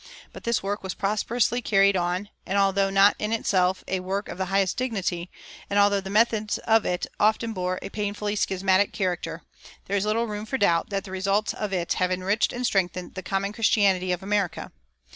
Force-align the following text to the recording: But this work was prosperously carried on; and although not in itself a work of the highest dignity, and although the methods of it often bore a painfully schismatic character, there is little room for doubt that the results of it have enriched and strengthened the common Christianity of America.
But 0.33 0.45
this 0.45 0.63
work 0.63 0.81
was 0.81 0.95
prosperously 0.95 1.61
carried 1.61 1.95
on; 1.95 2.29
and 2.47 2.57
although 2.57 2.89
not 2.89 3.15
in 3.19 3.31
itself 3.31 3.83
a 3.87 3.99
work 3.99 4.29
of 4.29 4.39
the 4.39 4.45
highest 4.47 4.75
dignity, 4.75 5.29
and 5.69 5.77
although 5.77 6.01
the 6.01 6.09
methods 6.09 6.57
of 6.57 6.87
it 6.87 7.05
often 7.19 7.53
bore 7.53 7.77
a 7.83 7.89
painfully 7.91 8.35
schismatic 8.35 8.93
character, 8.93 9.43
there 9.85 9.95
is 9.95 10.03
little 10.03 10.25
room 10.25 10.47
for 10.47 10.57
doubt 10.57 10.89
that 10.89 11.03
the 11.03 11.11
results 11.11 11.53
of 11.53 11.71
it 11.71 11.93
have 12.01 12.11
enriched 12.11 12.51
and 12.51 12.65
strengthened 12.65 13.13
the 13.13 13.21
common 13.21 13.53
Christianity 13.53 14.11
of 14.11 14.23
America. 14.23 14.71